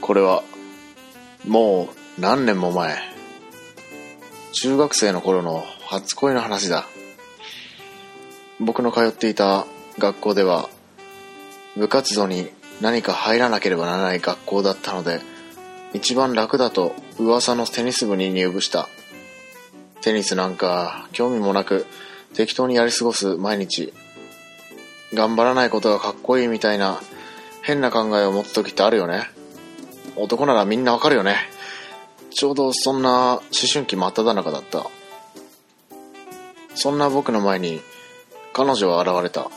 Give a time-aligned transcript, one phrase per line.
[0.00, 0.42] これは、
[1.46, 2.98] もう何年も前、
[4.52, 6.86] 中学生の頃の初恋の話だ。
[8.60, 9.66] 僕の通っていた
[9.98, 10.68] 学校では、
[11.76, 12.48] 部活動に
[12.80, 15.20] 何か入らなければならない学校だったので、
[15.94, 18.88] 一番楽だと噂のテニス部に入部した。
[20.00, 21.86] テニスなんか興味もなく
[22.34, 23.92] 適当にやり過ごす毎日。
[25.14, 27.00] 頑張らないことがかっこいいみたいな
[27.62, 29.37] 変な考えを持つ時ってあるよね。
[30.22, 31.36] 男ならみんなわかるよね。
[32.30, 34.86] ちょうどそんな思春期真っ只中だった。
[36.74, 37.80] そんな僕の前に
[38.52, 39.50] 彼女は現れた。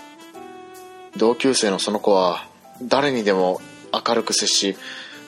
[1.17, 2.47] 同級生のその子は
[2.81, 3.61] 誰にでも
[3.93, 4.77] 明るく接し、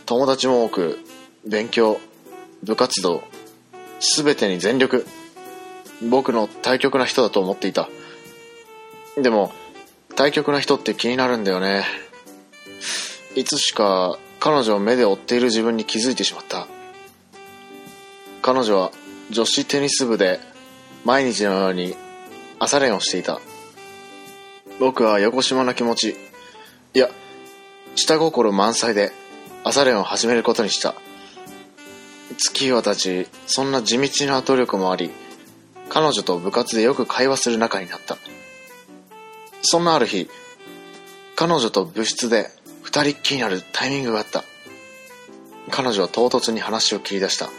[0.06, 1.00] 友達も多く、
[1.46, 2.00] 勉強、
[2.64, 3.24] 部活動、
[4.00, 5.06] すべてに全力。
[6.10, 7.90] 僕の対極な人だと思っていた。
[9.18, 9.54] でも、
[10.16, 11.86] 対極な人って気になるんだよね。
[13.36, 16.68] いつしか彼女を目で追っている自分に気づいてしまった。
[18.42, 18.92] 彼女は
[19.30, 20.42] 女子テニス部で
[21.06, 21.96] 毎日のように
[22.60, 23.40] 朝練をしていた。
[24.82, 26.18] 僕は横島な気持ち、
[26.94, 27.10] いや、
[27.96, 29.14] 下心満載で
[29.64, 30.94] 朝練を始めることにした。
[32.38, 35.10] 月日は経ち、そんな地道な努力もあり、
[35.88, 38.18] 彼女と部活でよく会話する仲になった。
[39.62, 40.30] そんなある日、
[41.38, 42.50] 彼女と部室で
[42.96, 44.44] 二人っきりになるタイミングがあった。
[45.72, 47.50] 彼女は唐突に話を切り出した。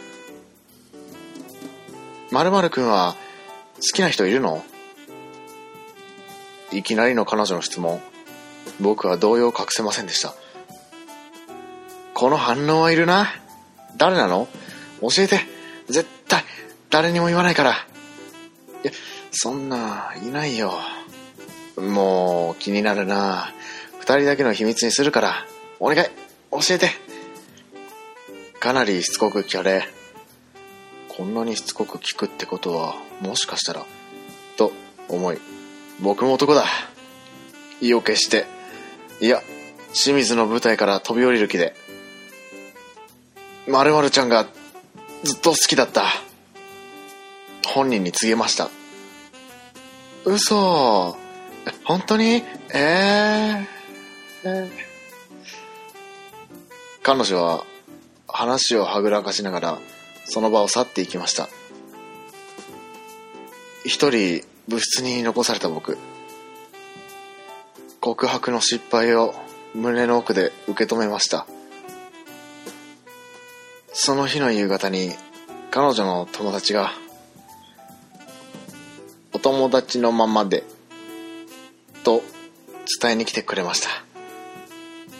[2.31, 3.17] 〇〇くんは
[3.75, 4.63] 好きな人いるの？
[6.71, 7.99] いきなりの彼女の質問。
[8.79, 10.33] 僕は動揺を隠せませんでした。
[12.13, 13.27] この反応はいるな。
[13.97, 14.47] 誰なの？
[15.01, 15.41] 教えて。
[15.89, 16.45] 絶対、
[16.89, 17.71] 誰にも言わないから。
[17.71, 17.73] い
[18.83, 18.91] や、
[19.31, 20.79] そんな、いないよ。
[21.75, 23.51] もう、気になるな。
[24.05, 25.47] 二人だけの秘密にするから、
[25.79, 26.07] お願い、
[26.51, 26.91] 教えて。
[28.59, 29.87] かなりしつこく聞かれ、
[31.07, 33.83] こんなにしつこく聞くってことは、もしかしたら、
[34.57, 34.71] と
[35.09, 35.39] 思い、
[36.01, 36.65] 僕も男だ。
[37.81, 38.45] 意を決して、
[39.21, 39.41] いや、
[39.93, 41.75] 清水の舞台から飛び降りる気で、
[43.65, 44.45] 〇〇ちゃんが
[45.23, 46.05] ずっと好きだった。
[47.65, 48.69] 本人に告げました。
[50.25, 51.17] 嘘。
[51.83, 52.35] 本当に？
[52.35, 53.74] え、えー、
[57.01, 57.65] 彼女は
[58.27, 59.79] 話をはぐらかしながら
[60.25, 61.49] その場を去っていきました。
[63.83, 65.97] 一人部室に残された僕。
[67.99, 69.33] 告白の失敗を
[69.73, 71.47] 胸の奥で受け止めました。
[73.93, 75.11] その日の夕方に
[75.71, 76.91] 彼女の友達が
[79.33, 80.63] お友達のままで
[82.03, 82.21] と
[83.01, 84.04] 伝えに来てくれました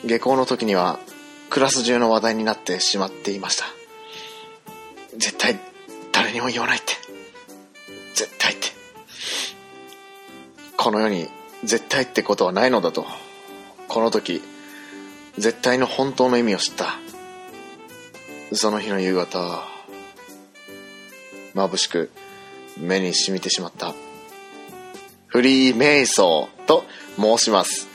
[0.05, 0.99] 下校の時には
[1.49, 3.65] クラス中の話題になってしまっていました。
[5.17, 5.59] 絶対
[6.11, 6.93] 誰にも言わないって。
[8.13, 8.67] 絶対って。
[10.77, 11.27] この世に
[11.63, 13.05] 絶対ってことはないのだと。
[13.87, 14.41] この時
[15.37, 16.99] 絶対の本当の意味を知った。
[18.53, 19.63] その日の夕方、
[21.55, 22.11] 眩しく
[22.77, 23.93] 目に染みてしまった。
[25.27, 26.83] フリー瞑想と
[27.17, 27.87] 申します。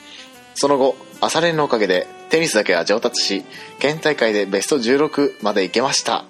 [0.54, 3.44] その後、朝練のおかげでテニスだけは上達し、
[3.78, 6.24] 県大会でベスト16まで行けました。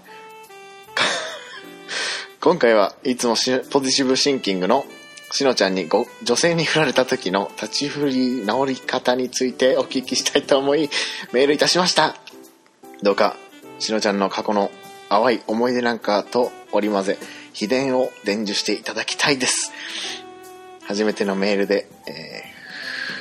[2.41, 3.37] 今回はいつも
[3.71, 4.85] ポジティブシンキングの
[5.31, 10.91] しのちゃんにご女性に振られた時の立ち振り直り方についてお聞きしたいと思い
[11.33, 12.17] メールいたしました。
[13.03, 13.37] どうか
[13.79, 14.73] しのちゃんの過去の
[15.09, 17.19] 淡い思い出なんかと織り交ぜ、
[17.53, 19.73] 秘伝を伝授していただきたいです。
[20.85, 22.43] 初めてのメールで、え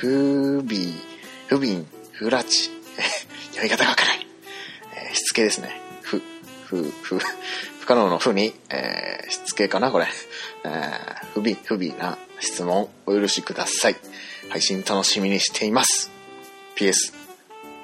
[0.00, 1.09] ふーびー、
[1.50, 2.70] ふびん、ふらち、
[3.50, 4.26] 読み方がわからない。
[4.94, 5.80] えー、しつけですね。
[6.00, 6.22] ふ、
[6.64, 7.18] ふ、ふ、
[7.80, 10.06] 不可能のふに、えー、しつけかなこれ。
[10.62, 13.96] えー、不備、不備な質問お許しください。
[14.48, 16.12] 配信楽しみにしています。
[16.76, 17.12] PS、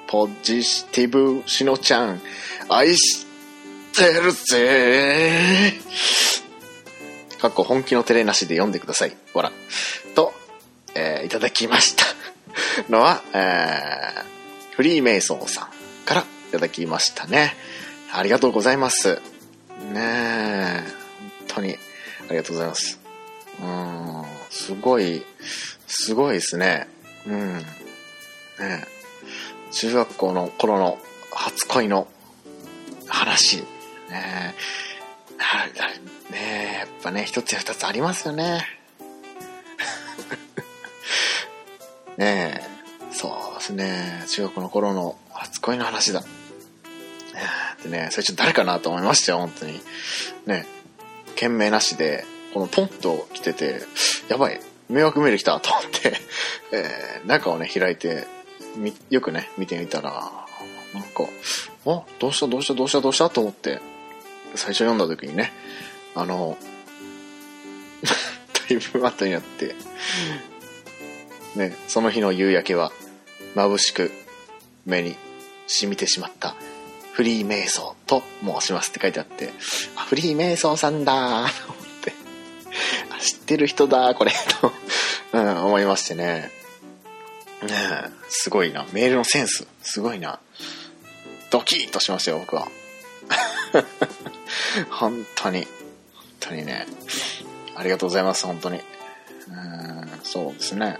[0.07, 2.21] ポジティブしのちゃん、
[2.69, 3.25] 愛し
[3.93, 5.73] てるぜ
[7.41, 9.17] かっこ本気の照れなしで読んでください。
[9.33, 9.51] ほら。
[10.15, 10.33] と、
[10.95, 12.16] えー、いただきました
[12.89, 17.55] のは、えー、フリーメイソンさんからいただきましたね。
[18.11, 19.21] ありがとうございます。
[19.91, 20.83] ねえ、
[21.47, 21.75] 本当に
[22.27, 22.99] ありがとうございます。
[23.61, 25.23] うん、すごい、
[25.87, 26.87] すごいですね。
[27.25, 27.57] うん。
[27.57, 27.63] ね
[29.71, 30.97] 中学校の頃の
[31.31, 32.07] 初恋の
[33.07, 33.57] 話。
[34.09, 34.55] ね
[36.31, 38.65] ねやっぱね、一つや二つありますよね。
[42.17, 42.61] ね
[43.11, 44.23] え、そうですね。
[44.27, 46.23] 中学の頃の初恋の話だ。
[47.79, 49.79] ってね、最初誰かなと思いましたよ、本当に。
[50.45, 50.65] ね、
[51.35, 53.81] 件名なしで、このポンと来てて、
[54.29, 54.59] やばい、
[54.89, 56.13] 迷惑メール来たと思って
[56.71, 58.25] えー、中をね、開いて、
[59.09, 60.11] よくね、見てみたら、
[60.93, 61.23] なんか、
[61.85, 63.79] あ、どうしたどうしたどうしたどうしたと思って、
[64.55, 65.51] 最初読んだ時にね、
[66.15, 66.57] あの、
[68.69, 69.75] だいぶ後になって、
[71.57, 72.91] ね、その日の夕焼けは
[73.55, 74.11] 眩しく
[74.85, 75.15] 目に
[75.67, 76.55] 染みてしまった
[77.13, 79.51] フリー瞑想と申しますって書いてあって、
[79.95, 82.13] あ、フリー瞑想さんだと思って、
[83.19, 84.31] 知ってる人だこれ
[84.61, 84.71] と
[85.33, 86.51] うん、思いましてね。
[87.63, 87.69] ね
[88.05, 88.85] えすごいな。
[88.93, 90.39] メールのセンス、すごいな。
[91.49, 92.67] ドキッとしましたよ、僕は。
[94.91, 95.65] 本当に、
[96.13, 96.85] 本当にね。
[97.75, 98.79] ありがとうございます、本当に。
[99.49, 100.97] うんそうですね。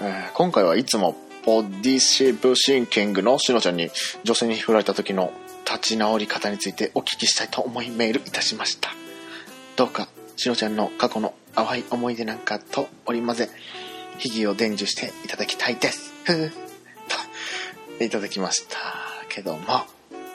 [0.00, 3.90] えー、今回はいつもポディシブシンキングのしのちゃんに
[4.24, 5.32] 女性に振られた時の
[5.64, 8.90] 立ち直り方についてお聞きしたいと思いメールいたしました。
[9.76, 13.52] どうか、しのちゃんの過去の淡い思い出なんかと織り交ぜ、
[14.18, 16.12] 秘技を伝授していただきたいです。
[16.24, 16.50] ふぅ。
[17.98, 18.78] と、いただきました
[19.28, 19.84] けども、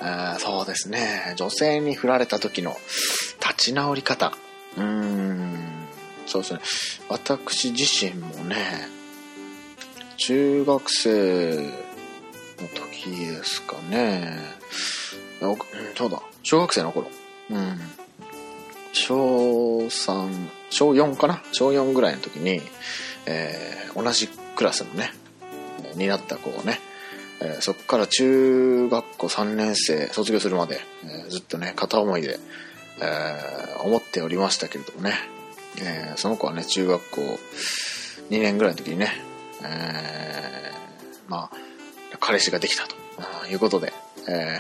[0.02, 2.78] あそうですね、女性に振られた時の
[3.42, 4.34] 立ち直り方。
[4.78, 5.69] うーん、
[6.30, 6.60] そうですね。
[7.10, 8.56] 私自身もね、
[10.18, 14.38] 中学生の時ですかね。
[15.98, 16.22] そうだ。
[16.44, 17.08] 小学生の頃。
[17.50, 17.80] うん。
[18.94, 21.42] 小3、小4かな？
[21.52, 22.62] 小4ぐらいの時に、
[23.26, 25.12] えー、同じクラスのね、
[25.96, 26.80] になった子をね、
[27.42, 32.38] えー、そこから中学校3年生卒業するまで、えー、ずっとね、片思いで、
[33.02, 35.14] えー、思っておりましたけれどもね、
[35.78, 37.40] えその子はね、中学校
[38.30, 39.12] 2年ぐらいの時にね、
[39.64, 42.96] えー、まあ、彼氏ができたと
[43.48, 43.94] いうことで、
[44.28, 44.60] え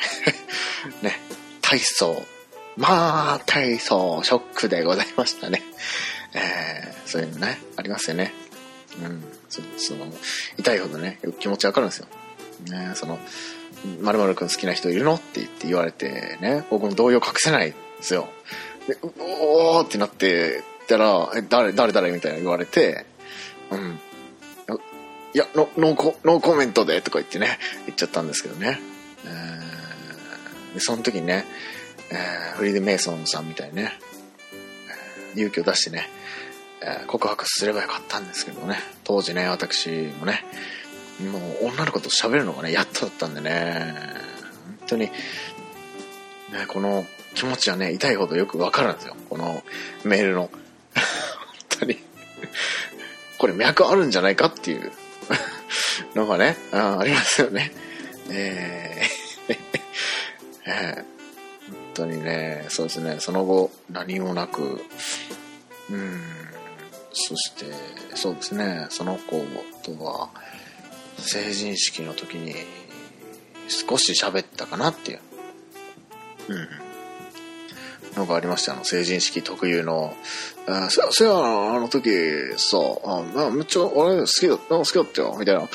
[1.01, 1.19] ー、 ね、
[1.61, 2.25] 体操、
[2.77, 5.63] まあ、体操、ショックでございましたね。
[6.33, 8.33] えー、そういうのね、ありますよね。
[9.01, 10.07] うん、そその、
[10.57, 12.07] 痛いほどね、気持ちわかるんですよ。
[12.67, 13.19] ね、その、
[14.01, 18.27] まるくん好きな人いるのって言って言われてね、僕も動揺隠せないんですよ。
[18.87, 23.05] で、おーってなって、たら、え、誰、誰、誰みたいな言われて、
[23.71, 23.99] うん。
[25.33, 28.79] いや、ノノーコ、ノーコメントでとか言ってね、言っちゃったんですけどね。
[29.25, 31.45] えー、で、その時にね、
[32.11, 33.93] えー、フリーデ・メイソンさんみたいにね、
[35.35, 36.09] 勇気を出してね、
[36.81, 39.89] えー、告白すればよかったんですけどね、当時ね、私
[40.19, 40.43] もね、
[41.31, 43.93] もう女の子と喋るのがね、やっとだったんでね、
[44.79, 45.11] 本当に、ね、
[46.67, 49.15] この気持ちはね、痛いほどよくわかるんですよ。
[49.29, 49.63] この
[50.03, 50.49] メールの。
[51.79, 51.97] 当に。
[53.37, 54.91] これ脈あるんじゃないかっていう
[56.15, 57.71] のがね、あありますよね。
[58.29, 59.29] えー
[60.65, 61.05] えー、本
[61.93, 64.83] 当にね、そうですね、その後何もなく、
[65.89, 66.21] うん、
[67.11, 67.65] そして、
[68.15, 69.43] そうですね、その子
[69.83, 70.29] とは、
[71.17, 72.55] 成人式の時に
[73.67, 75.19] 少し喋ったかなっていう。
[76.49, 76.88] うん。
[78.19, 78.73] のがありました。
[78.73, 80.13] あの、成人式特有の、
[80.67, 82.09] あそそやあの時
[82.57, 85.67] さ、あめっちゃ俺好きだ、好きだったよ、みたいな。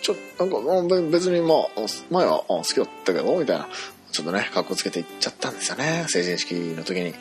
[0.00, 1.58] ちょ、なんか、別にまあ、
[2.10, 3.68] 前は好きだったけど、みたいな。
[4.12, 7.14] ちょっとね、格好つけて行っちゃったんですよね、成人式の時に。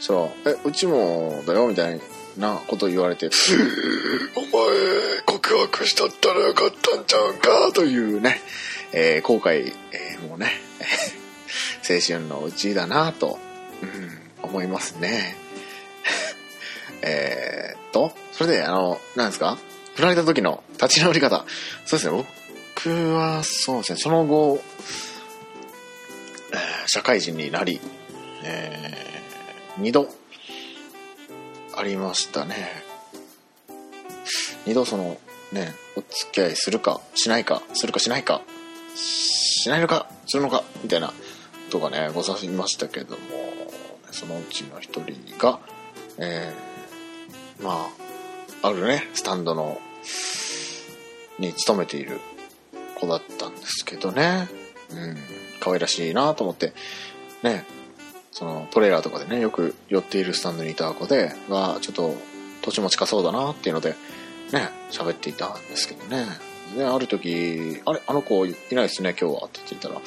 [0.00, 2.00] そう、え、うちもだよ、みたい
[2.36, 3.30] なこと言われて、
[4.36, 8.42] お前、告白したったらよかったんちゃうか、というね、
[8.92, 10.60] えー、後悔、えー、もうね、
[11.88, 13.45] 青春のうちだなと。
[13.82, 15.36] うん、思いますね。
[17.02, 19.58] えっと、それで、あの、何ですか？
[19.94, 21.44] 振られた時の立ち直り方。
[21.86, 22.24] そうですね、
[22.74, 24.62] 僕は、そうですね、その後、
[26.86, 27.80] 社会人になり、
[28.44, 30.08] えー、二度、
[31.74, 32.82] ありましたね。
[34.66, 35.18] 二度その、
[35.52, 38.42] ね、お付き合いするか、しないか、するかしないか、
[38.94, 41.12] しないのか、するのか、みたいな、
[41.70, 43.18] とかね、ございましたけども、
[44.16, 45.60] そのうちの一人が、
[46.16, 47.86] えー、ま
[48.62, 49.78] あ、あるね、スタンドの、
[51.38, 52.18] に勤めている
[52.98, 54.48] 子だったんですけどね、
[54.90, 55.16] うん、
[55.60, 56.72] 可愛らしいなと思って、
[57.42, 57.66] ね、
[58.32, 62.14] そのトレーラーとかでね、よく寄っているスタンドにいた子で、が、ちょっと、
[62.62, 63.90] 土地も近そうだなっていうので、
[64.52, 66.24] ね、喋っていたんですけどね。
[66.74, 70.00] で、ある時、あれ、あの子いないですね、今日はって言ったら、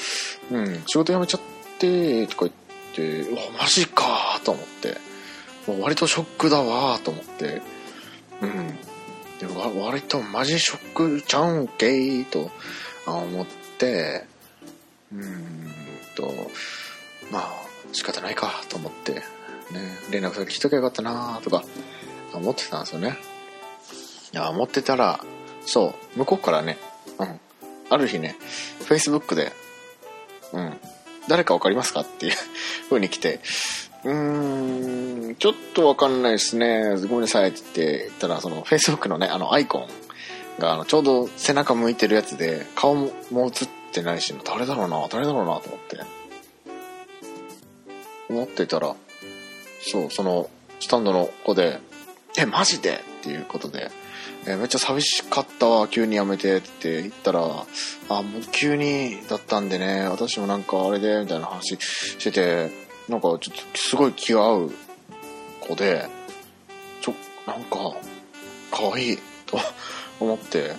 [0.51, 1.42] うん、仕事辞めちゃっ
[1.78, 2.51] て、とか言っ
[3.00, 4.98] て、うわ、マジかと思って、
[5.82, 7.62] 割とショックだわと思って、
[8.41, 8.77] うん。
[9.39, 9.46] で
[9.79, 12.51] 割とマジショックちゃうんけいと
[13.06, 13.46] 思っ
[13.77, 14.25] て、
[15.13, 15.74] うん、
[16.15, 16.34] と
[17.32, 17.50] まあ
[17.94, 19.24] 仕方ないかと思って。
[19.72, 21.63] ね連絡先しときゃよかったなとか
[22.34, 23.18] 思ってたんですよね。
[24.34, 25.20] いや思ってたら
[25.65, 26.77] そう向こうからね
[27.20, 27.39] うん。
[27.89, 28.36] ある日ね
[28.82, 29.51] Facebook で
[30.53, 30.77] うん。
[31.28, 32.34] 誰か分かりますかっていう
[32.90, 33.40] 風に来て
[34.04, 36.96] うーん、ちょっとわかんないですね。
[37.08, 39.88] ごめんなさいって言ってたら、その Facebook のね、あのアイコン
[40.60, 46.00] があのちょうど背中向いてるやつで、顔もも映ってないし、誰だろうな、誰だろうなと思って。
[48.30, 48.96] 思ってたら、
[49.82, 50.50] そう、その
[50.80, 51.80] スタンドの子で、
[52.38, 53.04] え、マジで？
[53.20, 53.92] っていうことで、
[54.51, 62.72] えめっちゃ寂しかったわ、急にやめてって言ったら、あ、もう急にだったんでね、私もなんかあれで、みたいな話してて、
[63.08, 64.72] なんかちょっとすごい気が合う
[65.60, 66.08] 子で、
[67.00, 67.15] ちょ、
[67.46, 67.96] なんか、
[68.72, 69.60] 可愛いと
[70.20, 70.74] 思って、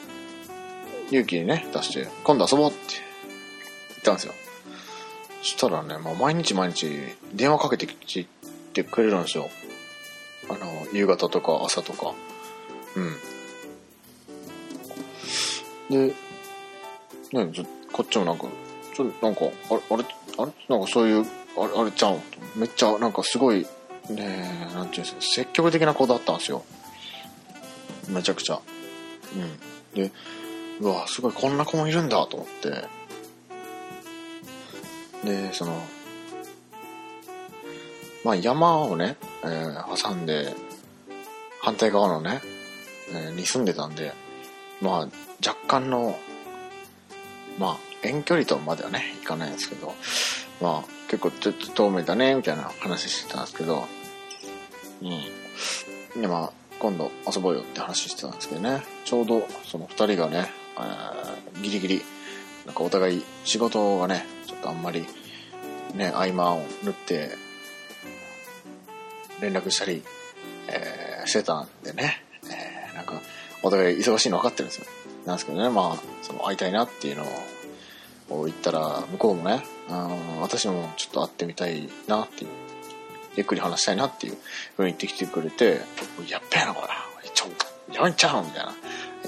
[1.10, 2.78] 勇気にね、出して、今度遊ぼうって
[3.90, 4.34] 言ったんですよ。
[5.42, 6.90] そしたらね、まあ、毎日毎日
[7.34, 8.26] 電話かけてき
[8.72, 9.48] てくれるんですよ。
[10.48, 12.14] あの、夕方とか朝とか。
[12.96, 13.16] うん。
[15.90, 16.14] で、
[17.32, 18.46] ね、ちょこっちもなんか、
[18.94, 20.04] ちょっと、なんか、あれ、あれ、
[20.38, 20.52] あれ？
[20.68, 21.26] なんかそういう
[21.58, 22.20] あれあれちゃん？
[22.56, 23.66] めっちゃなんかすごい
[24.08, 26.64] ねなんていうんですか積極的な子だったんですよ。
[28.08, 28.60] めちゃくちゃ。
[29.36, 30.00] うん。
[30.02, 30.10] で
[30.80, 32.88] うわすごいこんな子もいるんだと思って。
[35.28, 35.78] でその
[38.24, 40.54] まあ山をね、えー、挟んで
[41.60, 42.40] 反対側のね、
[43.12, 44.14] えー、に住んでたんで
[44.80, 45.08] まあ
[45.46, 46.18] 若干の
[47.58, 49.94] まあ遠距離とまではねいかないんですけど
[50.60, 53.84] まあ、結構ちょっと遠目だね、みたいな話してたんですけど、
[55.02, 56.20] うん。
[56.20, 60.50] で、まあ、今度遊ぼうよって話してたんですけどね、ちょうどその二人がね、
[61.62, 62.02] ギリギリ、
[62.66, 65.06] なんかお互い仕事がね、ちょっとあんまり、
[65.94, 67.30] ね、合間を縫って、
[69.40, 70.02] 連絡したり、
[70.68, 73.14] えー、してたんでね、えー、なんか、
[73.62, 74.86] お互い忙しいの分かってるんですよ。
[75.26, 77.24] なんですけどね、まあ、その会いたいなっていうの
[78.30, 79.62] を言ったら、向こうもね、
[80.40, 82.50] 私もちょっと会ってみたいなっていう、
[83.36, 84.36] ゆっくり話したいなっていう
[84.76, 85.80] ふうに言ってきてくれて、
[86.28, 86.88] やっべえな、これ。
[87.34, 87.46] ちょ、
[87.92, 88.74] やめちゃうんみたいな。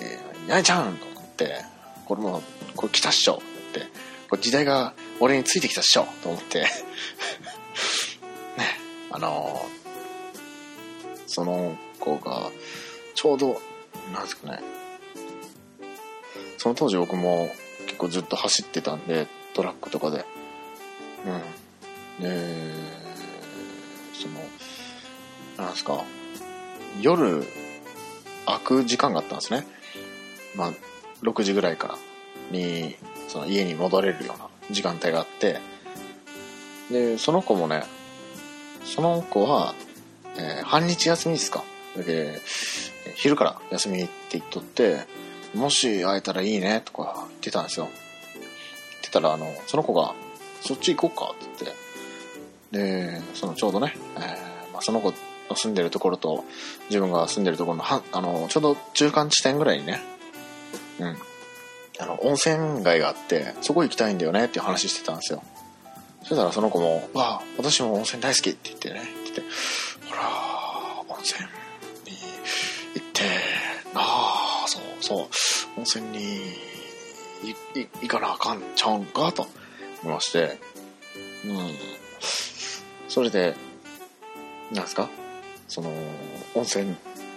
[0.01, 1.65] えー、やめちゃうんと思って、
[2.07, 2.43] これも、
[2.75, 3.39] これ来たっしょっ
[3.73, 3.81] て、
[4.29, 6.69] これ時代が俺についてきたっしょと思って ね、
[9.11, 12.51] あのー、その子が、
[13.15, 13.61] ちょうど、
[14.13, 14.61] なんですかね、
[16.59, 17.51] その当時僕も
[17.87, 20.25] 結構ずっと走ってたんで、トラックとかで。
[22.19, 22.23] うん。
[22.23, 22.73] で、
[24.15, 24.41] その、
[25.59, 26.05] なんですか、
[27.01, 27.45] 夜、
[28.47, 29.67] 開く時間があったんですね。
[30.55, 30.73] まあ、
[31.23, 31.99] 6時ぐらいから
[32.51, 32.97] に、
[33.29, 35.61] その家に戻れるような時間帯があって、
[36.91, 37.85] で、その子もね、
[38.85, 39.75] その子は、
[40.37, 41.65] えー、半日休みですか。
[41.97, 42.41] だけ
[43.15, 45.07] 昼から休みって言っとって、
[45.55, 47.89] もし会えたらいいねとか言ってたんですよ。
[48.35, 48.47] 言っ
[49.03, 50.15] てたら、あの、その子が、
[50.63, 55.13] そっち行こうかって言って、で、そのちょうどね、えー、まあ、その子
[55.51, 56.45] の住んでるところと
[56.89, 60.01] 自分が住んでるところのは、あの、ちょうど中間地点ぐらいにね、
[60.99, 61.17] うん、
[61.99, 65.43] あの、温泉街があって、そこ行きたいんだよねっていう話してたんですよ。
[66.23, 69.43] そしたらその子も、わあ、私も温泉大好きって言ってね、言って、
[70.09, 70.23] ほら、
[71.09, 71.41] 温泉
[75.15, 75.29] 温
[75.83, 76.41] 泉に
[78.01, 79.47] 行かなあかんちゃうんかと
[80.03, 80.59] 思いまして、
[81.45, 81.59] うん。
[83.09, 83.55] それで、
[84.73, 85.09] なんですか？
[85.69, 85.91] その、
[86.55, 86.95] 温泉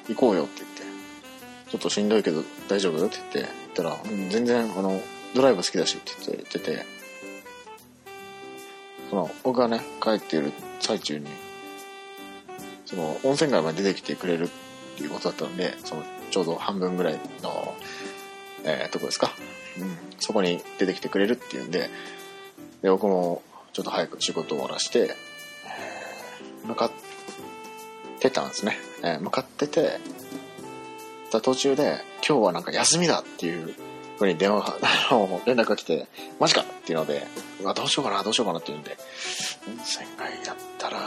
[0.08, 5.02] 行こうよって言って、ちょっとしんどいけど大丈夫よって言って、言ったら、うん、全然あの、
[5.34, 6.86] ドライブ好きだしって言って言ってて、
[9.10, 11.28] その、僕がね、帰っている最中に、
[12.86, 14.50] その、温泉街まで出てきてくれるっ
[14.98, 16.04] ていうことだったので、その、
[16.36, 17.74] ちょうど半分ぐらいの、
[18.66, 19.32] えー、とこですか？
[19.80, 19.98] うん。
[20.20, 21.90] そこに出てきてくれるっていうんで、
[22.82, 25.16] で、僕もちょっと早く仕事を終わらして、
[26.66, 26.92] 向かっ
[28.20, 28.78] てたんですね。
[29.02, 29.98] えー、向かってて、
[31.32, 33.74] た途中で、今日はなんか休みだっていう
[34.20, 34.78] 風に電話が、
[35.46, 36.08] 連絡が来て、
[36.42, 37.26] マジかっていうので、
[37.62, 38.98] うわ、どうしようかな、どうしようかなっていうんで、
[39.70, 41.00] 温泉街だったら、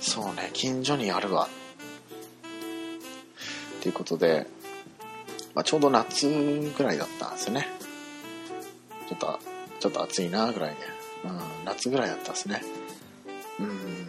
[0.00, 1.48] そうね、近所にあるわ。
[3.88, 4.46] っていうことで、
[5.54, 6.28] まあ、ちょうど夏
[6.76, 7.66] ぐらいだったんですよね。
[9.08, 9.38] ちょっと、
[9.80, 10.76] ちょっと暑いなぐらいで。
[11.24, 12.62] うん、夏ぐらいだったんですね。
[13.58, 14.06] うん。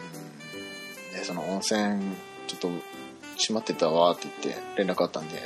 [1.12, 2.14] で、その温泉、
[2.46, 2.68] ちょっと
[3.38, 5.40] 閉まってたわって言って連絡あったんで、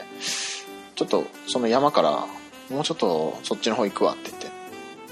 [0.96, 2.26] ちょっとその山から、
[2.70, 4.48] もうちょっとそっちの方行くわって言って、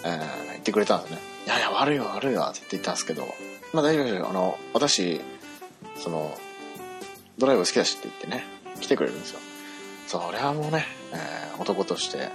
[0.04, 1.18] えー、ってくれたんですね。
[1.46, 3.26] いやいや、悪いわ、悪いわ、って言ったんですけど、
[3.72, 4.28] まあ大丈夫ですよ。
[4.28, 5.20] あの、私、
[5.96, 6.36] その、
[7.38, 9.40] ドライブ好きだしって言ってね、来てくれるんですよ。
[10.06, 12.28] それはもうね、えー、男として、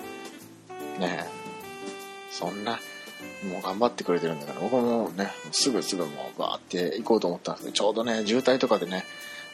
[1.00, 1.25] ね、
[2.32, 2.80] そんな、
[3.44, 9.06] もう頑張ってくれてるんだから、僕もね、すぐすぐもうバーって行こうと思ったんですけど、ちょうどね、渋滞とかでね、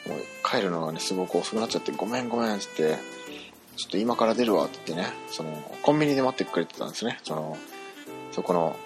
[0.06, 2.98] もう帰るのがね、すごく遅くなっちゃって、ごめんごめんってって、
[3.76, 5.50] ちょっと今から出るわって言ってね、その、
[5.82, 7.18] コンビニで待ってくれてたんですね。
[7.24, 7.56] その、
[8.32, 8.76] そこの、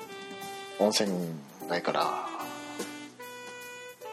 [0.79, 1.11] 温泉
[1.69, 2.27] 街から、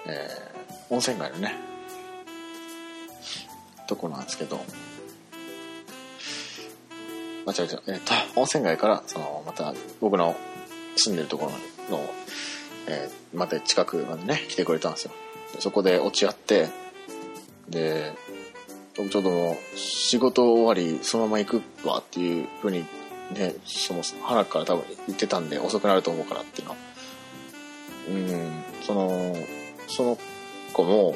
[0.07, 1.55] えー、温泉街のね、
[3.87, 4.59] とこなんですけど、
[7.45, 10.35] あ、違う違う、えっ、と、温泉街から、その、また、僕の
[10.95, 11.45] 住んでるとこ
[11.89, 12.03] ろの、
[12.87, 15.11] えー、また近くまでね、来てくれたんですよ。
[15.59, 16.69] そこで落ち合って、
[17.69, 18.13] で、
[18.97, 22.85] 僕ちょうどもう仕事終わりそのまま行くわっていうふうに
[23.31, 26.77] ね、その、花から多分言ってたんで遅くなると思うからっていうのは。
[28.07, 29.35] うん、その、
[29.87, 30.17] その
[30.73, 31.15] 子も、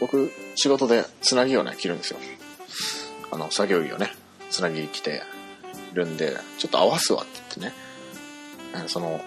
[0.00, 2.18] 僕仕事でつなぎをね、着るんですよ。
[3.30, 4.12] あの、作業着をね、
[4.50, 5.22] つなぎ着て
[5.92, 9.20] るんで、ちょっと合わすわって言ってね、その、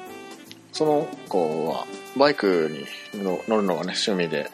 [0.71, 1.85] その子は
[2.17, 2.69] バイク
[3.13, 4.49] に乗るのがね、趣味で、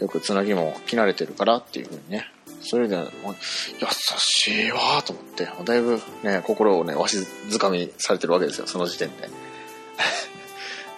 [0.00, 2.26] よくつなぎも着慣れてるからっていう風にね、
[2.60, 3.04] それで、優
[4.18, 7.18] しいわと思って、だいぶね、心をね、わし
[7.48, 9.28] づかみされてるわけですよ、その時点で。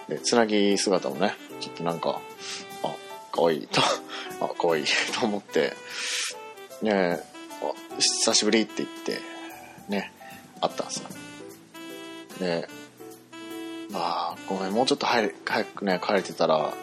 [0.15, 2.19] で、つなぎ姿もね、ちょっとなんか、
[2.83, 2.95] あ、
[3.31, 3.81] かわいいと、
[4.41, 4.85] あ、かわいい
[5.19, 5.73] と思って、
[6.81, 7.19] ね
[7.99, 9.19] 久しぶりって言って、
[9.89, 10.11] ね、
[10.61, 11.09] 会ったんですよ。
[12.39, 12.69] で、
[13.89, 15.29] まあ、ごめん、もうちょっと早
[15.65, 16.73] くね、帰れてたら、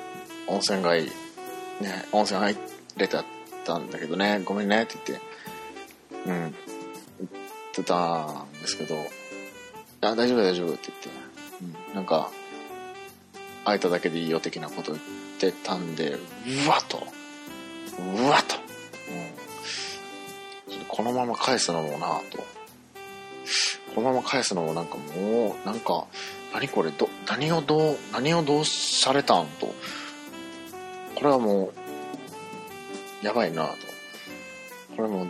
[0.47, 1.05] 温泉街、
[1.81, 2.57] ね、温泉入
[2.97, 3.25] れたっ
[3.65, 5.27] たんだけどね、ごめんねって言って、
[6.27, 6.53] うん、言っ
[7.73, 8.97] てたんですけど、
[10.01, 11.09] あ、大丈夫大丈夫って言って、
[11.89, 12.31] うん、なんか、
[13.65, 15.05] 会えただけでいいよ的なこと言っ
[15.39, 16.17] てたんで、
[16.67, 17.07] うわっと、
[17.99, 18.57] うわと、
[20.71, 22.45] うん、このまま返すのもなと、
[23.95, 26.07] このまま返すのもなんかもう、なんか、
[26.53, 29.67] 何これ、ど、何をどう、何をどうされたんと、
[31.15, 31.73] これはも
[33.23, 33.77] う、やばいなと。
[34.97, 35.27] これも、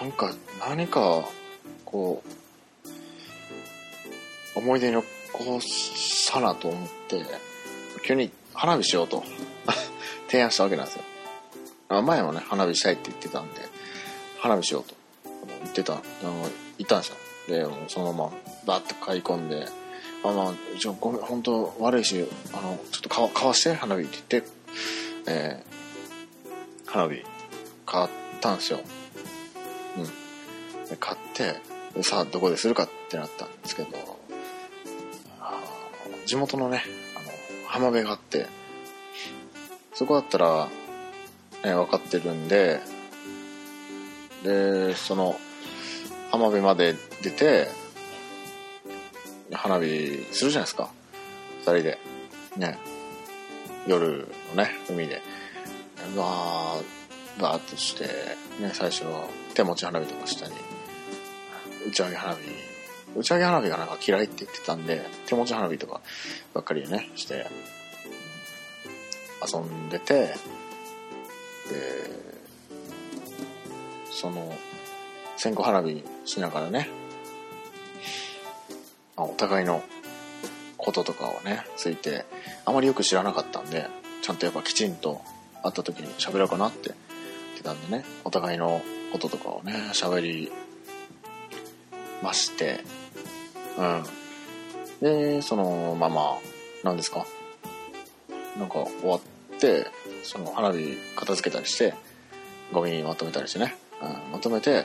[0.00, 1.24] なんか、何か、
[1.84, 2.22] こ
[4.54, 7.24] う、思い出に残さなと思って、
[8.04, 9.24] 急に花火しようと。
[10.28, 11.04] 提案したわけなんですよ。
[12.00, 13.60] 前もね、花火したいって言ってたんで、
[14.40, 14.94] 花火しようと
[15.64, 17.16] 言ってた、あの、言ったんですよ。
[17.48, 18.32] で、もうそのまま、
[18.66, 19.66] バーって買い込んで、
[20.24, 24.50] あまあ、ちょ、ごめん、本当悪いし、あの、ちょっとかわして、花火って言って、
[25.26, 27.22] えー、花火
[27.84, 28.08] 買っ
[28.40, 28.80] たんですよ。
[29.98, 30.04] うん。
[30.88, 31.60] で買って、
[31.94, 33.88] でさあどこでするかってなったんですけど、
[36.26, 36.82] 地元のね、
[37.16, 38.46] あの、浜辺があって、
[39.94, 40.68] そこだったら、
[41.64, 42.80] ね、分かってるんで、
[44.42, 45.38] で、その、
[46.30, 47.68] 浜辺まで出て、
[49.52, 50.90] 花火するじゃないですか。
[51.60, 51.98] 二人で。
[52.56, 52.78] ね。
[53.86, 55.22] 夜のね、海で。
[56.16, 58.04] わー、バーッとして、
[58.60, 60.52] ね、最初は手持ち花火とかしたり、
[61.86, 62.40] 打ち上げ花火、
[63.18, 66.00] 打ち上げ花火がなんか嫌いって言ってたんで、手持ち花火とか
[66.54, 67.46] ばっかりね、して、
[69.52, 70.34] 遊んでて、
[71.72, 72.10] で、
[74.10, 74.54] その、
[75.36, 76.88] 線香花火しながらね、
[79.16, 79.82] まあ、お互いの
[80.76, 82.24] こととかをね、ついて、
[82.64, 83.86] あまりよく知らなかったんで、
[84.22, 85.20] ちゃんとやっぱきちんと
[85.62, 86.96] 会った時に喋ろうかなって言っ
[87.56, 88.82] てたんでね、お互いの
[89.12, 90.52] こととかをね、喋り
[92.22, 92.80] まして、
[93.78, 94.04] うん。
[95.00, 96.38] で、そのまま、
[96.84, 97.26] 何ですか？
[98.56, 99.20] なんか終わっ
[99.58, 99.86] て、
[100.22, 101.94] その花火片付けたりして、
[102.72, 104.84] ゴミまとめたりしてね、うん、まとめて、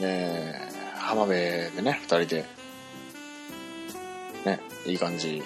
[0.00, 0.54] で、
[0.96, 2.44] 浜辺でね、二人で、
[4.44, 5.42] ね、いい感じ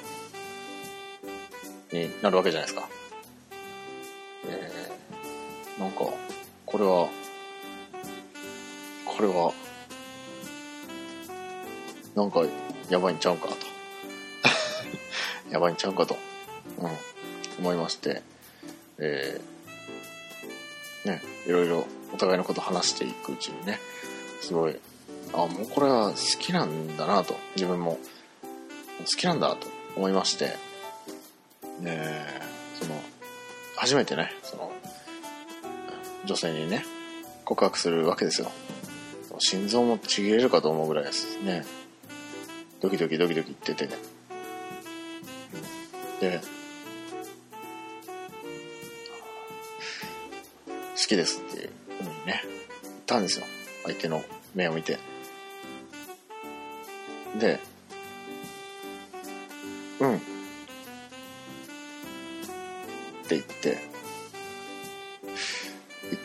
[1.93, 2.89] になるわけじゃないですか。
[5.81, 6.05] なんか、
[6.67, 7.09] これは、
[9.07, 9.55] これは、
[12.15, 12.43] なんか、
[12.91, 13.55] やばいんちゃうかと。
[15.51, 16.19] やばいんちゃうかと、
[16.79, 16.91] うん、
[17.61, 18.23] 思いまして、
[19.01, 23.81] えー、ね、いろいろお互いのこと話していくうちにね、
[24.41, 24.77] すごい、
[25.33, 27.99] あ、もうこれは好きなんだなと、自分も
[29.01, 30.57] 好きなんだと思いまして、
[31.81, 32.27] ね、
[32.81, 33.01] その、
[33.77, 34.71] 初めてね、その、
[36.27, 36.85] 女性にね、
[37.45, 38.51] 告白するわけですよ。
[39.39, 41.65] 心臓もちぎれるかと思うぐらいですね。
[42.81, 43.89] ドキドキドキドキ言ってて、
[46.21, 46.41] で、
[51.11, 52.43] きですっていうふうにね、
[52.83, 53.47] 言ったんですよ。
[53.85, 54.23] 相手の
[54.55, 54.99] 目を見て。
[57.39, 57.59] で、
[59.99, 60.17] うん。
[60.17, 60.21] っ
[63.29, 63.79] て言って、
[66.11, 66.19] 言っ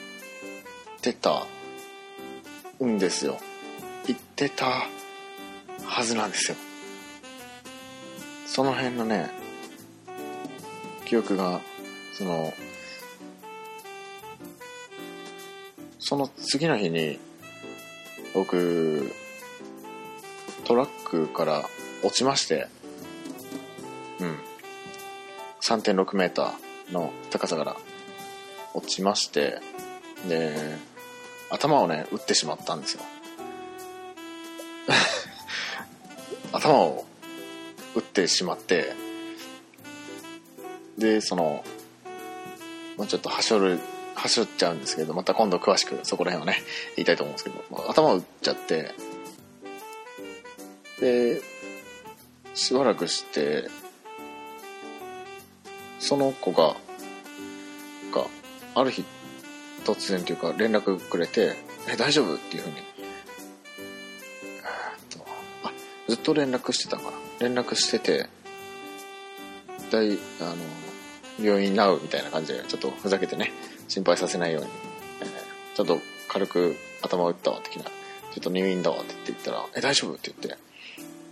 [1.01, 1.47] てた
[2.83, 3.39] んですよ。
[4.05, 4.87] 言ってた
[5.83, 6.57] はずなんですよ。
[8.45, 9.31] その辺のね、
[11.05, 11.59] 記憶が、
[12.13, 12.53] その、
[16.07, 17.17] その次の日に、
[18.35, 19.11] 僕、
[20.63, 21.67] トラックから
[22.03, 22.67] 落ちまして、
[24.19, 24.37] うん。
[25.61, 27.75] 3.6メーターの高さから
[28.75, 29.59] 落ちまして、
[30.29, 30.77] で、
[31.49, 33.01] 頭をね、打ってしまったんですよ。
[36.53, 37.05] 頭を
[37.95, 38.93] 打ってしまって、
[40.99, 41.65] で、その、
[42.95, 43.79] まあ、ちょっとはしょる、
[44.15, 46.63] はしょっちゃうんですけど、また今度詳しくそこら辺をね、
[46.95, 48.91] 言いたいと思うんですけど、まあ、頭打っちゃって、
[50.99, 51.41] で、
[52.53, 53.69] しばらくして、
[55.99, 56.75] その子が、
[58.13, 58.27] が、
[58.75, 59.03] ある日、
[59.83, 61.55] 突然というか連絡くれて、
[61.87, 62.35] え、大丈夫？
[62.35, 62.75] っていうふうに。
[65.63, 65.71] あ、
[66.07, 67.11] ずっと連絡してたから。
[67.39, 68.27] 連絡してて、
[69.91, 70.55] 大、あの、
[71.39, 73.51] 病院になうみたいな感じで、ちょっとふざけてね、
[73.87, 74.69] 心配させないように、
[75.21, 77.83] えー、ちょっと軽く頭を打ったわ、的な。
[77.83, 77.91] ちょ
[78.39, 80.13] っと入院だわって言ったら、え、大丈夫？
[80.13, 80.57] って言って、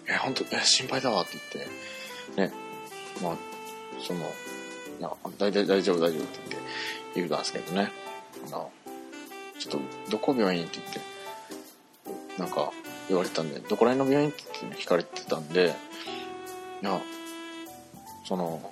[0.07, 2.53] え、本当え、心配だわって言って、ね、
[3.21, 3.37] まあ、
[4.01, 6.69] その、いや、大丈夫、大丈夫、大丈夫って言って、
[7.15, 7.91] 言うたんですけどね。
[8.47, 8.71] あの、
[9.59, 9.79] ちょっと、
[10.11, 11.01] どこ病院って言って、
[12.39, 12.71] なんか
[13.09, 14.43] 言われたんで、どこら辺の病院って
[14.77, 15.75] 聞かれてたんで、
[16.81, 17.01] いや、
[18.25, 18.71] その、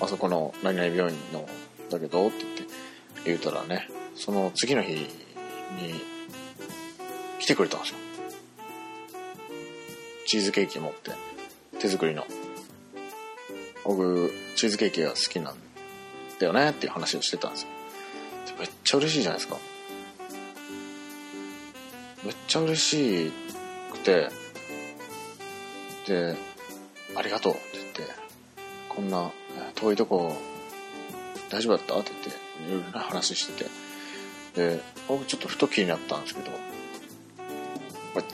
[0.00, 1.48] あそこの何々病院の、
[1.90, 2.62] だけどって言って
[3.24, 5.08] 言うたらね、その次の日に
[7.38, 7.96] 来てくれたんですよ。
[10.26, 11.12] チーズケーキ持って、
[11.78, 12.26] 手作りの。
[13.84, 15.54] 僕、チーズケーキが好きなん
[16.40, 17.68] だよねっていう話をしてたんですよ。
[18.58, 19.58] めっちゃ嬉しいじゃないですか。
[22.24, 23.32] めっちゃ嬉し
[23.92, 24.28] くて、
[26.06, 26.36] で、
[27.14, 28.02] ありがとうって言って、
[28.88, 29.30] こんな
[29.76, 30.36] 遠いとこ
[31.50, 32.30] 大丈夫だったって言って、
[32.68, 33.70] いろいろな話してて、
[34.56, 36.50] で、僕ちょっとふと気になったんですけど、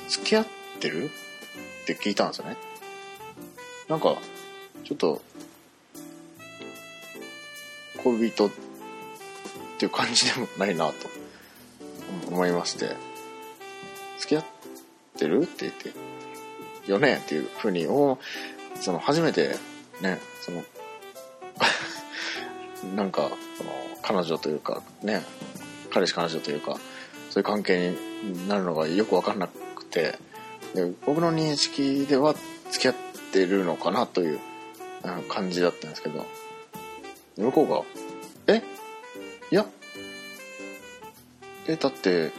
[0.08, 0.46] 付き合っ
[0.80, 2.56] てるって聞いたんですよね。
[3.88, 4.16] なんか、
[4.84, 5.20] ちょっと、
[8.02, 8.50] 恋人っ
[9.78, 10.94] ていう感じでもないなと
[12.28, 12.96] 思いまして、
[14.18, 14.44] 付き合っ
[15.18, 15.92] てるって言って、
[16.90, 18.98] よねっていうふうに、その？
[18.98, 19.56] 初めて
[20.00, 20.64] ね、その、
[22.96, 23.70] なんか、その、
[24.02, 25.24] 彼女というか、ね、
[25.90, 26.78] 彼氏彼女というか、
[27.30, 30.18] そういう関係になるのがよくわかんなくて、
[30.74, 32.34] で僕の認識では
[32.70, 32.94] 付き合っ
[33.32, 34.40] てるのかなという
[35.28, 36.26] 感じだったんですけど、
[37.36, 37.82] 向こうが、
[38.54, 38.62] え？
[39.50, 39.66] いや、
[41.68, 42.32] え、だって、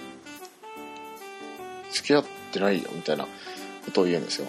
[1.92, 3.26] 付き合ってないよ、みたいな
[3.86, 4.48] ことを言うんですよ。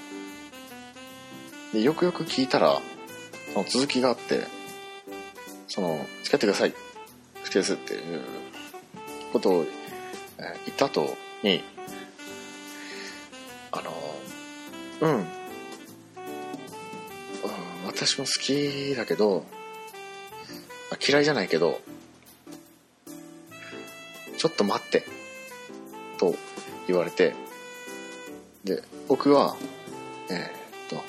[1.72, 2.80] で、よくよく聞いたら、
[3.52, 4.46] その続きがあって、
[5.74, 6.72] その、付き合ってください。
[6.72, 6.78] 好
[7.50, 8.20] きですっていう
[9.32, 9.66] ことを、
[10.38, 11.64] えー、言った後に、
[13.72, 13.92] あの、
[15.00, 15.26] うん、うん、
[17.86, 19.44] 私も好きだけど、
[21.04, 21.80] 嫌いじゃないけど、
[24.36, 25.04] ちょっと待って、
[26.18, 26.36] と
[26.86, 27.34] 言われて、
[28.62, 29.56] で、僕は、
[30.30, 31.02] えー、っ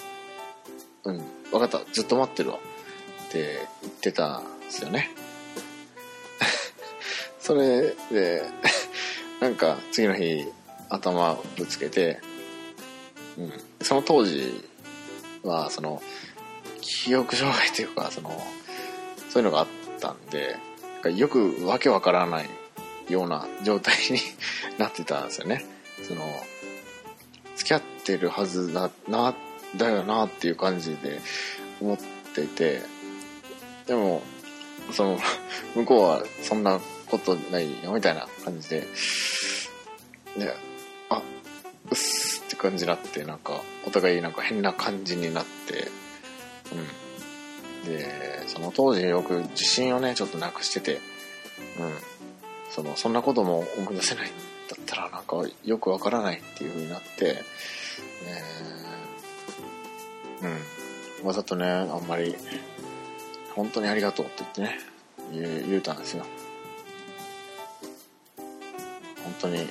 [1.04, 2.60] と、うん、分かった、ずっと待ってるわ、
[3.28, 5.10] って言ってたんですよね。
[7.40, 8.44] それで、
[9.40, 10.46] なんか次の日、
[10.90, 12.20] 頭ぶつけて、
[13.38, 14.64] うん、その当時
[15.44, 16.02] は、その、
[16.82, 18.30] 記憶障害というか、その、
[19.30, 19.68] そういうのがあっ
[20.00, 20.58] たんで、
[21.16, 22.50] よくわけわからない
[23.10, 24.20] ような状態に
[24.78, 25.66] なってたんですよね。
[26.08, 26.24] その、
[27.56, 29.36] 付き合ってるはずだな、
[29.76, 31.20] だよなっていう感じで
[31.82, 31.98] 思っ
[32.34, 32.82] てて、
[33.88, 34.22] でも、
[34.92, 35.20] その、
[35.76, 38.88] 向こうはそんなことないよみたいな感じで、
[40.38, 40.54] で、
[41.10, 41.22] あ、
[41.92, 45.90] うっすって感じになって、なんか、お互いなんか変な感じになって、
[47.86, 47.92] うん。
[47.92, 51.00] で、その当時よく自信をね、ちょっとなくしてて、
[51.80, 51.98] うん。
[52.72, 57.44] その、そんなことも思い出せないんだったら、なんかよくわからないっていう風になって、
[58.26, 58.66] え
[61.22, 61.28] うん。
[61.28, 62.36] わざとね、あんまり、
[63.56, 64.80] 本当にありがとうって言ってね、
[65.32, 66.26] 言う言うたんですよ。
[69.24, 69.70] 本当に、ね、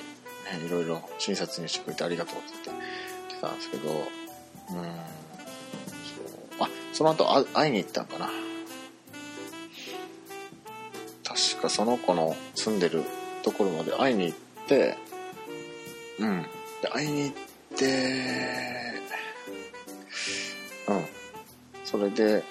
[0.66, 2.85] いろいろ親切にしてくれてありがとうって言って
[3.29, 4.07] 言ってたんですけど、うん、そう。
[6.61, 8.31] あ、その後あ会いに行ったんかな。
[11.25, 13.03] 確かその子の住んでる
[13.42, 14.97] ところまで会いに行って、
[16.18, 16.42] うん。
[16.81, 19.03] で、会いに行って、
[20.88, 21.05] うん。
[21.85, 22.42] それで、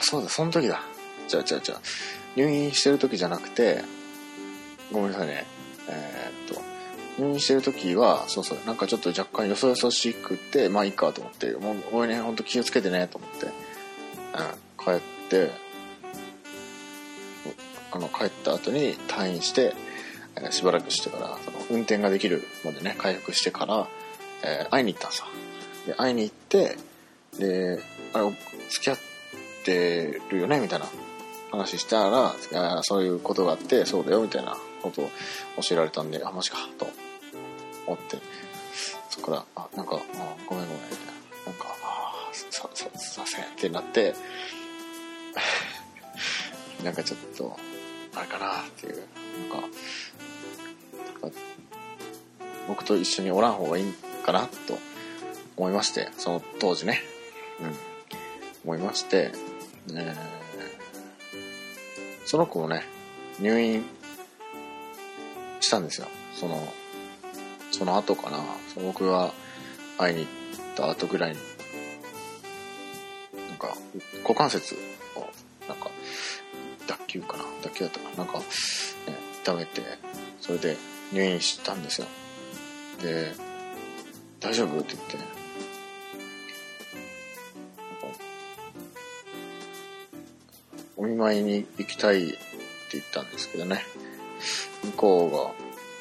[0.00, 0.82] あ、そうだ、その時だ。
[1.28, 1.80] じゃあ、じゃあ、じゃあ、
[2.36, 3.84] 入院してる時じゃなくて、
[4.92, 5.46] ごめんなさいね。
[5.88, 6.62] えーっと、
[7.18, 13.52] 入院してる時は、そうそう、なんかちょっと若干よそよそしくて、まあいいかと思って、もう、ごめんね、ほんと気をつけてね、と思って、うん、
[14.84, 15.50] 帰って、
[17.92, 19.74] あの、帰った後に退院して、
[20.36, 23.88] えーしばらくしてから、その、運転ができるまでね、回復してから、
[24.42, 25.26] えー会いに行ったんですよ。
[25.86, 26.78] で、会いに行って、
[27.38, 27.82] で、
[28.12, 28.30] あれ、
[28.70, 29.09] 付き合って
[29.74, 30.60] ってるよね？
[30.60, 30.86] みたいな。
[31.52, 35.10] 話したら、いやそういうことがあって、そうだよ、みたいなことを
[35.60, 36.86] 教えられたんで、あ、マジか、と
[37.86, 38.18] 思って、
[39.08, 41.12] そこから、あ、なんか、あごめんごめん、みたいな。
[41.46, 44.14] なんか、あさ、さ、させんってなって、
[46.84, 47.56] なんかちょっと、
[48.14, 49.02] あれかなっていう、
[49.50, 49.68] なんか、
[52.68, 53.92] 僕と一緒におらん方がいいん
[54.24, 54.78] かなと
[55.56, 57.02] 思いまして、その当時ね、
[57.60, 57.76] うん、
[58.64, 59.32] 思いまして、
[59.94, 60.14] え
[62.24, 62.84] その子もね、
[63.40, 63.84] 入院
[65.60, 66.06] したんですよ。
[66.34, 66.72] その、
[67.72, 68.38] その後かな、
[68.72, 69.32] その僕が
[69.98, 71.38] 会いに行った後ぐらいに、
[73.48, 73.74] なんか、
[74.22, 74.76] 股関節
[75.16, 75.20] を、
[75.68, 75.90] なんか、
[76.86, 78.44] 脱臼かな脱臼だったかななんか、ね、
[79.42, 79.82] 痛めて、
[80.40, 80.76] それで
[81.12, 82.06] 入院したんですよ。
[83.02, 83.32] で、
[84.38, 84.78] 大丈夫？
[84.78, 85.39] って言ってね。
[91.00, 92.36] お見舞いに行きたいって
[92.92, 93.86] 言ったんですけどね。
[94.84, 95.50] 向こうが、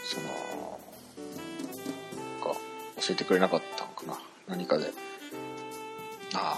[0.03, 0.27] その、
[2.41, 2.59] なんか、
[2.99, 4.19] 教えてくれなかったのかな。
[4.49, 4.91] 何かで。
[6.33, 6.57] あ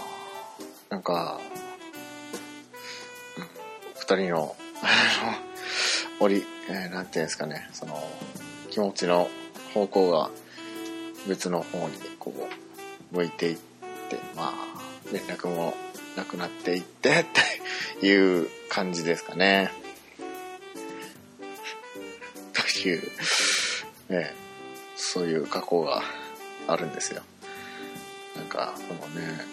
[0.90, 1.40] なんか、
[3.38, 3.44] うん、
[3.94, 4.86] 二人の、あ
[6.20, 8.02] の、折り、えーなんていうんですかね、その、
[8.70, 9.30] 気持ちの
[9.72, 10.30] 方向が
[11.28, 12.34] 別の方にこ
[13.12, 13.56] う、向いていっ
[14.10, 14.52] て、まあ、
[15.12, 15.74] 連絡も
[16.16, 17.51] なくなっていって、って
[18.02, 19.70] いう感じですかね。
[22.52, 23.10] という、
[24.08, 24.34] ね、
[24.96, 26.02] そういう過去が
[26.66, 27.22] あるんですよ。
[28.36, 29.44] なんか、このね、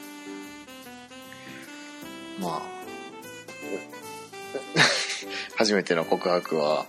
[2.39, 2.61] まあ、
[5.55, 6.85] 初めての告白は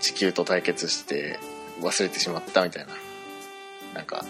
[0.00, 1.38] 地球と対決して
[1.80, 2.92] 忘れてしまったみたいな。
[3.94, 4.24] なんか、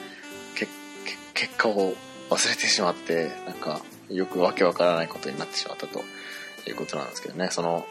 [1.35, 1.95] 結果を
[2.31, 6.03] 忘れてしまって、なんか、よくわけわからないことになってしまったと
[6.67, 7.49] いうことなんですけどね。
[7.51, 7.87] その、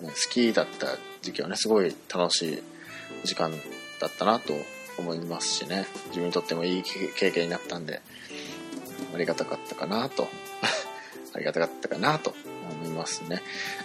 [0.00, 2.62] ね好きだった時期はね、すごい楽しい
[3.24, 3.50] 時間
[4.00, 4.54] だったなと
[4.98, 5.86] 思いますしね。
[6.08, 8.00] 自分にとってもいい経験になったんで、
[9.14, 10.28] ありがたかったかなと。
[11.34, 12.34] ありがたかったかなと
[12.70, 13.42] 思いますね。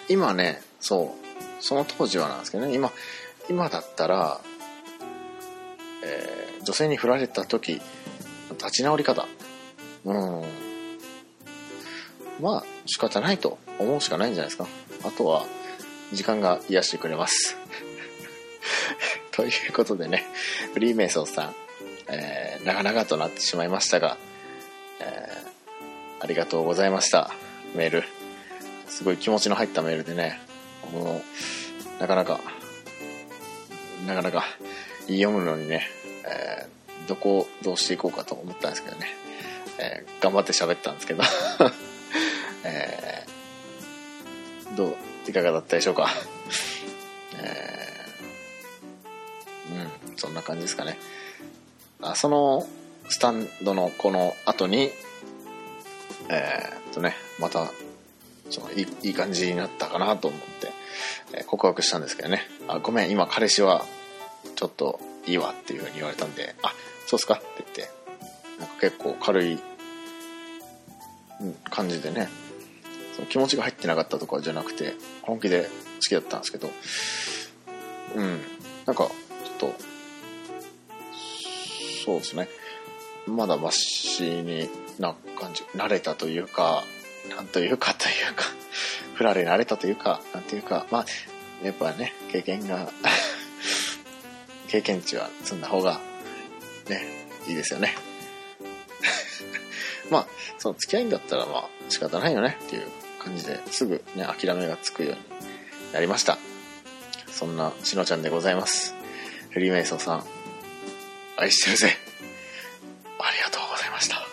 [0.09, 1.15] 今ね、そ
[1.59, 2.91] う、その当時はなんですけどね、今、
[3.49, 4.41] 今だったら、
[6.03, 7.81] えー女性に振られた時、
[8.51, 9.25] 立ち直り方。
[10.03, 10.43] うん。
[12.39, 14.67] まあ、仕方ないと思うしかないんじゃないですか。
[15.04, 15.45] あとは、
[16.13, 17.56] 時間が癒してくれます。
[19.32, 20.26] ということでね、
[20.73, 21.56] フリーメイソンさん、
[22.08, 24.17] えー長々となってしまいましたが、
[25.00, 25.47] えー
[26.19, 27.32] ありがとうございました。
[27.76, 28.04] メール。
[28.88, 30.39] すごい気持ちの入ったメールでね、
[30.91, 31.21] も
[31.97, 32.39] う、なかなか、
[34.08, 34.45] なかなか、
[35.08, 35.88] 言い読むのにね、
[36.26, 39.08] えーどこをどうしていこうかと思ったんですけどね、
[39.78, 41.23] えー頑張って喋ったんですけど、
[42.69, 44.95] えーどう、
[45.27, 46.10] いかがだったでしょうか？
[47.39, 50.97] えーうん、そんな感じですかね。
[52.01, 52.67] あその
[53.10, 54.91] スタンドのこの後に、
[56.30, 57.71] えーっとね、また、
[58.49, 60.71] そのいいい感じになったかなと思って、
[61.34, 62.47] えー告白したんですけどね。
[62.67, 63.86] あ、ごめん、今彼氏は
[64.56, 66.73] ちょっといいわっていう風に言われたんで、あ、
[67.08, 67.36] そうっすか？
[67.36, 67.89] って言って、
[68.60, 69.60] なんか結構軽い、
[71.69, 72.30] 感じでね、
[73.17, 75.69] その気持ちが入ってなかったとかじゃなくて、本気で好
[76.01, 76.69] きだったんですけど、
[78.15, 78.39] うん、
[78.86, 79.06] なんか、
[79.43, 79.75] ちょっと、
[82.06, 82.47] そうですね、
[83.25, 86.84] まだマシにな感じ、慣れたというか、
[87.36, 88.45] なんというかというか、
[89.15, 91.06] 振られ慣れたというか、なんていうか、まあ、
[91.63, 92.91] やっぱね、経験が、
[94.69, 95.99] 経験値は積んだ方が、
[96.88, 97.03] ね、
[97.47, 97.95] いいですよね。
[100.12, 100.27] まあ、
[100.60, 102.96] その付き合いんだったらまあ仕方ないよねっていう。
[103.27, 105.19] 感じですぐね、諦めがつくように
[105.91, 106.37] なりました。
[107.29, 108.95] そんなしのちゃんでございます。
[109.49, 110.23] フリーメイソーさん、
[111.35, 111.89] 愛してるぜ。
[113.19, 114.25] ありがとうございました。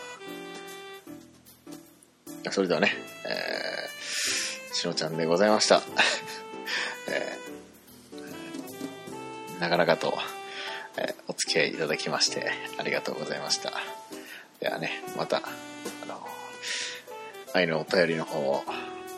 [2.53, 2.93] それではね、
[3.27, 5.83] えー、しのちゃんでございました。
[7.11, 10.17] えー、なかなかと、
[10.99, 13.73] えー、お付き合いいただきましてありがとうございました。
[14.61, 15.41] ではね、また、あ
[16.07, 16.25] の、
[17.55, 18.65] 愛のお便りの方を、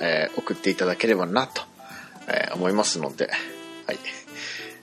[0.01, 1.63] えー、送っていただければなと、
[2.29, 3.31] えー、思いますので、
[3.87, 3.99] はい。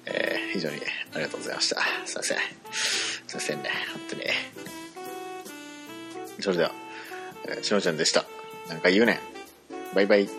[0.05, 0.77] えー、非常に
[1.13, 1.81] ありがとうございました。
[2.05, 2.37] すいません。
[2.71, 4.23] すいませんね、本当に。
[6.39, 6.71] それでは、
[7.47, 8.25] えー、しのちゃんでした。
[8.69, 9.19] なんか言うね
[9.93, 10.29] バイバイ。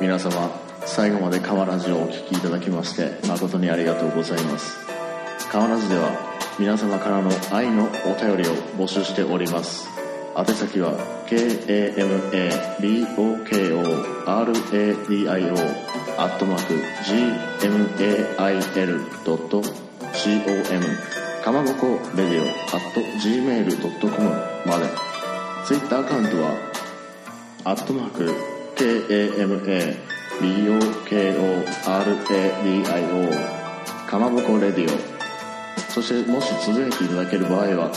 [0.00, 0.50] 皆様、
[0.86, 4.78] 最後まで河ラジをお聴きいただきまして誠にありがとうございます
[5.50, 6.29] 河ラジでは
[6.60, 7.88] 皆様からの愛のお
[8.20, 9.88] 便りを募集しております。
[10.36, 10.92] 宛先は
[11.26, 12.54] KAMABOKORADIO
[16.18, 16.74] アットマーク
[18.36, 18.44] GMAIL.com
[21.42, 24.28] かまぼこレディオアット gmail.com
[24.66, 24.84] まで。
[25.64, 26.58] ツイッターアカウントは
[27.64, 28.34] アットマーク
[28.76, 29.96] KAMA
[30.42, 31.40] BOKORADIO
[34.06, 35.09] かまぼこレディオ
[35.92, 37.90] そしてもしつぶやいていただける場合は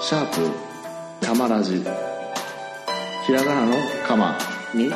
[0.00, 0.30] シャー
[1.20, 1.84] プかまラジ
[3.26, 4.38] ひらがなのかま
[4.74, 4.90] に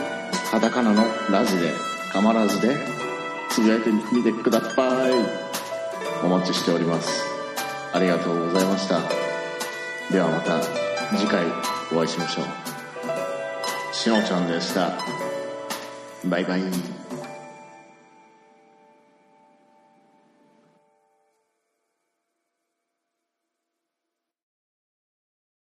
[0.50, 1.72] カタカナのラジで
[2.10, 2.76] かまラジで
[3.50, 5.12] つぶやいてみてください。
[6.24, 7.22] お待ちしております。
[7.92, 9.00] ありがとうございました。
[10.10, 10.60] ではまた
[11.16, 11.44] 次回
[11.92, 13.94] お会いしましょう。
[13.94, 14.92] しのちゃんでした。
[16.24, 17.01] バイバイ。